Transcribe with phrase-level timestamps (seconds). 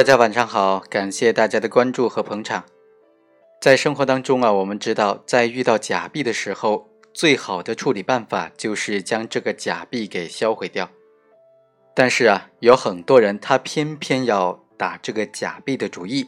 [0.00, 2.64] 大家晚上好，感谢大家的关注和捧场。
[3.60, 10.88] 在生活当中啊，我们知道，在遇到假币的时候，最好的处理办法就是将这个假币给销毁掉。
[11.94, 16.26] 但是啊，有很多人他偏偏要打这个假币的主意，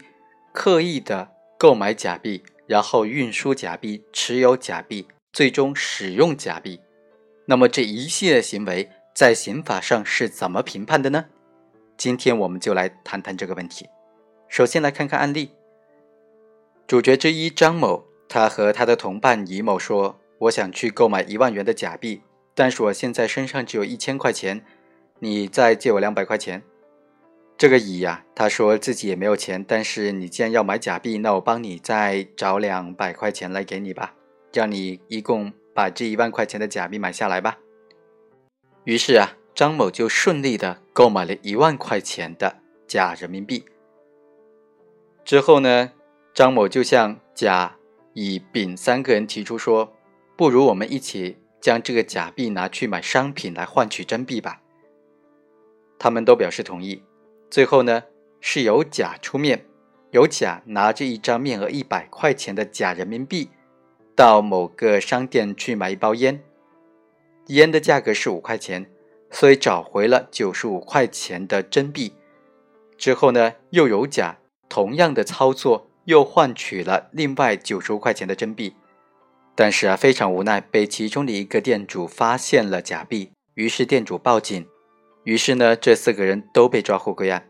[0.52, 6.78] 刻意的购买假币，然后运输假币，持有假币，最终使用假币。
[7.46, 11.24] 那么这一系列行为在刑法上是怎么评判的呢？
[11.96, 13.88] 今天我们就来谈谈这个问题。
[14.48, 15.52] 首先来看看案例。
[16.86, 22.22] 主角之一张某，他和他的同伴乙某说：“我想去购买一万元的假币，
[22.54, 24.64] 但是我现在身上只有一千块钱，
[25.20, 26.62] 你再借我两百块钱。”
[27.56, 34.14] 这个乙呀，他说自己也没有钱，但是你既然要买假币，那我帮你再找两百块钱来给你吧，
[34.52, 37.58] 让你一共把这一万块钱的假币买下来吧。
[38.84, 43.64] 于是啊，张某就顺利的购买了一万块钱的假人民币。
[45.24, 45.92] 之后呢？
[46.34, 47.76] 张某就向甲、
[48.14, 49.92] 乙、丙三个人提出说
[50.34, 54.62] ：“不如我们一起将这个假币拿去买商品来换取真币吧。”
[56.00, 57.02] 他们都表示同意。
[57.50, 58.04] 最后呢，
[58.40, 59.66] 是由甲出面，
[60.12, 63.50] 由甲拿着一张面额一百块钱的假人民币，
[64.16, 66.42] 到某个商店去买一包烟，
[67.48, 68.90] 烟的价格是五块钱，
[69.32, 72.12] 所以找回了九十五块钱的真币。
[72.96, 75.88] 之后呢，又有甲同样的操作。
[76.06, 78.74] 又换取了另外九十五块钱的真币，
[79.54, 84.66] 但是啊，非常无奈，被其中的一个店主发现了假币，于是店主报警，
[85.22, 87.46] 于是呢，这四个人都被抓获归案。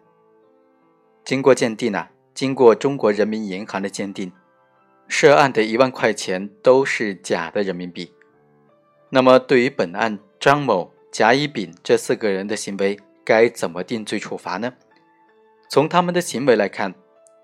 [1.24, 4.30] 经过鉴定呢，经过中国人民银行的鉴定，
[5.08, 8.12] 涉案的一万块钱都是假的人民币。
[9.08, 14.72] 那么，对于本案张某、甲、乙、丙这四个人的行为，该怎么定罪处罚呢？
[15.68, 16.94] 从他们的行为来看，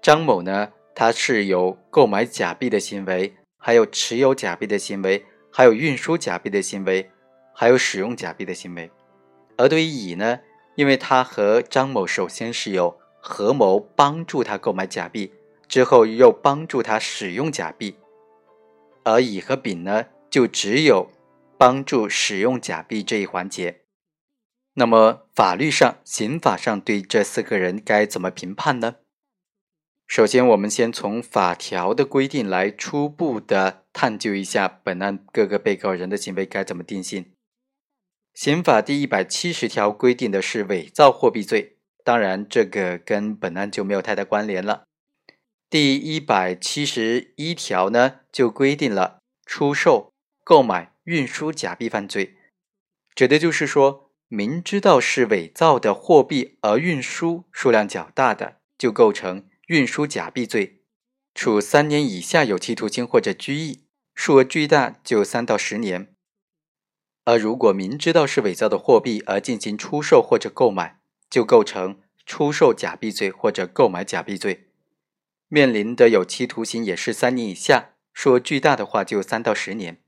[0.00, 0.70] 张某呢？
[0.94, 7.10] 他是有购买假币的行为，还有持有假币的行为，还有运输假币的行为，
[7.54, 8.90] 还有使用假币的行为。
[9.58, 10.40] 而对于乙呢，
[10.74, 15.34] 因为他和张某首先是有合谋帮助他购买假币，
[15.68, 17.96] 之后又帮助他使用假币，
[19.04, 21.10] 而乙和丙呢，就只有
[21.58, 23.82] 帮助使用假币这一环节。
[24.74, 28.96] 那么法律上、刑法上对这四个人该怎么评判呢？
[30.06, 37.32] 首先，我们先从法条的规定来初步的探究一下本案各个被告人的行为该怎么定性。
[38.32, 44.84] 刑法第一百七十条规定的是伪造货币罪，当然这个跟本案就没有太大关联了。
[45.68, 50.12] 第一百七十一条呢，就规定了出售、
[50.44, 52.36] 购买、运输假币犯罪，
[53.14, 59.48] 指的就是说，明知道是伪造的货币而运输数量较大的，就构成。
[59.68, 60.82] 运输假币罪，
[61.34, 66.14] 处三年以下有期徒刑或者拘役；数额巨大，就三到十年。
[67.24, 74.68] 而如果明知道是伪造的货币而进行出售或者购买，就构成出售假币罪或者购买假币罪，
[75.48, 80.02] 面临的有期徒刑也是三年以下；数额巨大的话，就三到十年。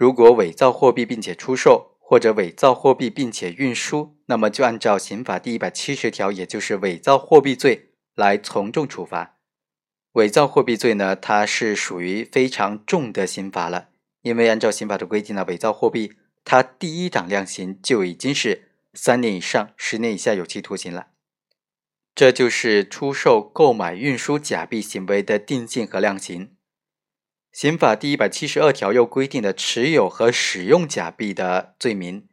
[0.00, 7.90] 如果伪造货币并且出售，或者伪造货币并且运输，那么就按照刑法第一百七十条，也就是伪造货币罪。
[8.14, 9.36] 来从重处罚
[10.12, 11.14] 伪造货币罪呢？
[11.14, 13.88] 它是属于非常重的刑罚了，
[14.22, 21.08] 因为按照刑法的规定呢，伪造货币它第一档量刑就已经是三年以上十年以下有期徒刑了。
[22.14, 26.56] 这就是出售、购买、运输假币行为的定性和量刑。
[27.52, 32.28] 刑法第一百七十二条又规定了持有和使用假币的罪名，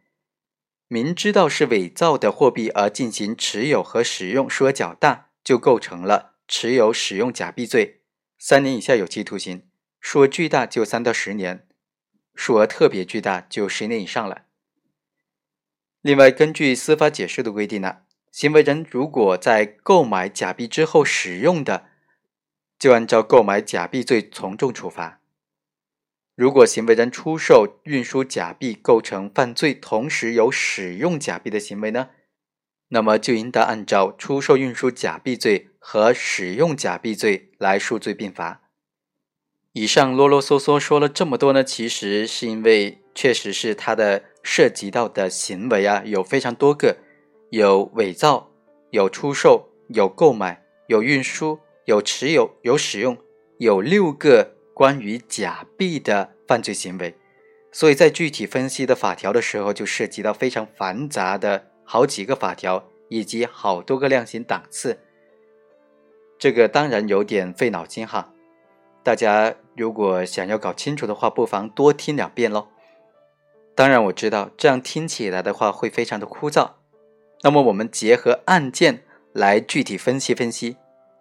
[0.87, 5.25] 明知道是伪造的货币而进行持有和使用，数额较大。
[5.47, 8.01] 就构成了持有、使用假币罪，
[8.37, 9.61] 三年以下有期徒刑；
[10.01, 11.65] 数额巨大就三到十年，
[12.35, 14.41] 数额特别巨大就十年以上了。
[16.01, 17.99] 另外，根据司法解释的规定呢，
[18.29, 21.85] 行为人如果在购买假币之后使用的，
[22.79, 25.19] 就按照购买假币罪从重处罚；
[26.35, 32.09] 如果行为人出售、运输假币构成犯罪，同时有使用假币的行为呢？
[32.89, 38.61] 那么就应当按照出售、运输假币罪和使用假币罪来数罪并罚。
[39.73, 46.97] 以上啰啰嗦嗦说了这么多呢，其实是因为确实是它的涉及到的行为啊，有非常多个，
[47.49, 48.49] 有伪造、
[48.91, 53.17] 有出售、有购买、有运输、有持有、有使用，
[53.59, 57.15] 有六个关于假币的犯罪行为，
[57.71, 61.67] 所以在具体分析的法条的时候，就涉及到非常繁杂的。
[61.89, 64.99] 好几个法条以及好多个量刑档次，
[66.37, 68.33] 这个当然有点费脑筋哈。
[69.01, 72.67] 大家如果想要搞清楚的话，不妨多听两遍喽。
[73.73, 76.71] 当然我知道这样听起来的话会非常的枯燥。
[77.43, 80.75] 那么我们结合案件来具体分析分析。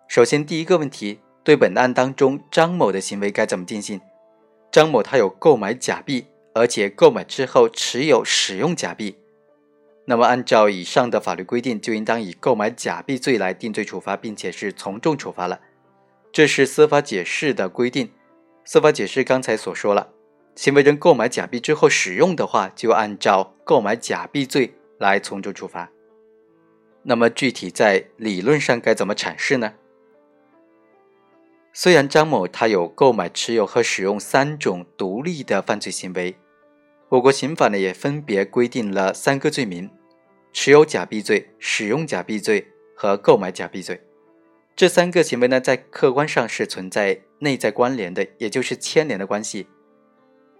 [0.08, 4.00] 首先第一个问题，对本案当中张某的行为该怎么定性？
[4.70, 9.16] 张某他有购买假币，而且购买之后持有使用假币。
[10.06, 15.60] 那么按照以上的法律规定，就应当以购买假币罪来定罪处罚，并且是从重处罚了。
[16.32, 18.10] 这是司法解释的规定。
[18.64, 20.10] 司法解释刚才所说了，
[20.54, 25.90] 行为人购买假币之后使用的话，就按照购买假币罪来从重处罚。
[27.02, 29.72] 那么具体在理论上该怎么阐释呢？
[31.78, 36.34] 虽然张某他有购买、持有和使用三种独立的犯罪行为，
[37.10, 39.90] 我国刑法呢也分别规定了三个罪名。
[40.54, 44.00] 持有假币罪、使用假币罪和购买假币罪，
[44.74, 49.66] 这三个行为呢，在客观上是存在内在关联的，也就是牵连的关系。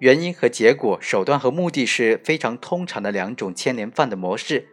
[0.01, 4.69] 原因和结果、手段和目的是非常通常的两种牵连犯的模式。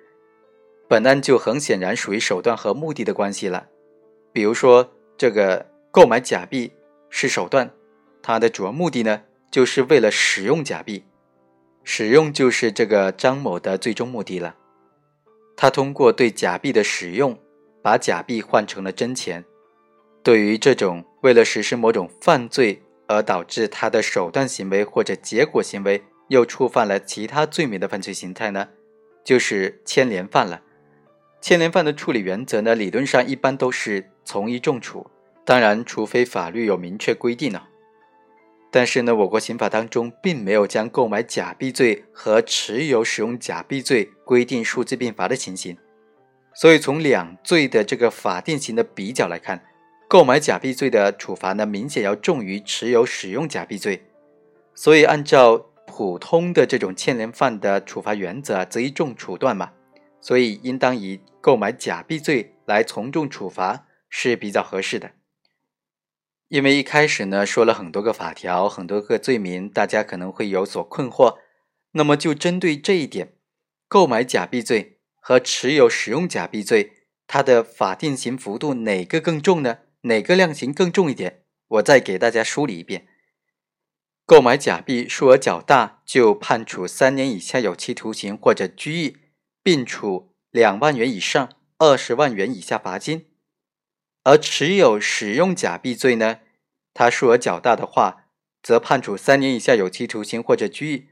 [0.90, 3.69] 本案就很显然属于手段和目的的关系了。
[4.34, 6.72] 比如说，这个购买假币
[7.12, 7.69] 是手段，
[8.24, 11.04] 它的主要目的呢，就是为了使用假币，
[11.84, 14.56] 使用就是这个张某的最终目的了。
[15.56, 17.38] 他通过对假币的使用，
[17.84, 19.45] 把假币换成了真钱。
[20.24, 28.69] 对于这种为了实施某种犯罪而导致他的手段行为或者结果行为又触犯了其他罪名的犯罪形态呢，
[29.24, 30.63] 就是牵连犯了。
[31.40, 35.06] 牵连犯的处理原则呢，理论上一般都是从一重处，
[35.45, 37.63] 当然，除非法律有明确规定呢。
[38.72, 45.78] 但是呢，我国刑法当中并没有将购买假币罪和持有使用假币罪规定数字并罚的情形，
[46.56, 49.63] 所以从两罪的这个法定刑的比较来看，
[50.07, 54.01] 购买假币罪的处罚呢明显要重于持有使用假币罪，
[54.74, 59.74] 所以按照普通的这种牵连犯的处罚原则，择一重处断嘛，
[60.19, 65.12] 所以应当以购买假币罪来从重处罚是比较合适的。
[66.53, 71.39] 因为一开始呢说了很多个法条，很多个罪名，大家可能会有所困惑。
[71.94, 73.33] 那么就针对这一点，
[73.88, 79.79] 购买假币罪和持有使用假币罪，它的法定刑幅度哪个更重呢？
[80.01, 81.41] 哪个量刑更重一点？
[81.69, 83.07] 我再给大家梳理一遍：
[84.27, 89.17] 购买假币数额较大，就判处三年以下有期徒刑或者拘役，
[89.63, 91.49] 并处两万元以上
[91.79, 93.25] 二十万元以下罚金。
[94.25, 96.39] 而持有使用假币罪呢，
[96.94, 98.25] 他数额较大的话，
[98.62, 101.07] 则判处三年以下有期徒刑或者拘役，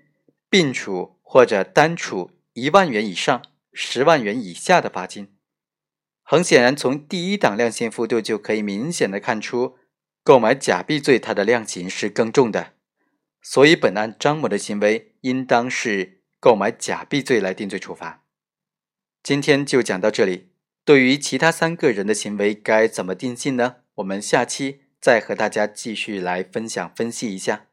[0.50, 3.42] 并处或者单处一万元以上
[3.74, 5.36] 十万元以下的罚金。
[6.24, 9.78] 很显然，从第一档量刑幅度就可以明显的看出，
[10.24, 12.74] 购买假币罪它的量刑是更重的。
[13.42, 18.24] 所以，本案张某的行为应当是购买假币罪来定罪处罚。
[19.24, 20.52] 今天就讲到这里。
[20.84, 23.78] 对于其他三个人的行为该怎么定性呢？
[23.96, 27.64] 我们下期再和大家继续来分享分析一下。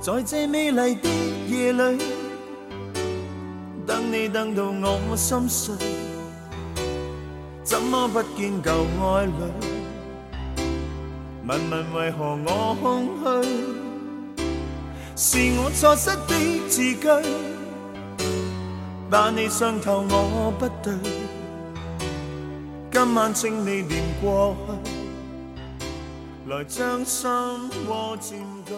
[0.00, 1.08] 在这美丽的
[1.46, 2.02] 夜里，
[3.86, 5.76] 等你等到我心碎。
[7.62, 8.70] 怎么不见旧
[9.04, 9.67] 爱侣？
[11.48, 13.48] 问问为何我空虚？
[15.16, 16.34] 是我错失的
[16.68, 17.08] 字句，
[19.08, 20.92] 把你伤透我不对。
[22.92, 27.30] 今晚请你念过去，来将心
[27.88, 28.74] 窝占据。